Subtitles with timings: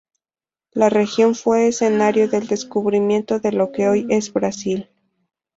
[0.71, 4.89] La región fue escenario del descubrimiento de lo que hoy es Brasil.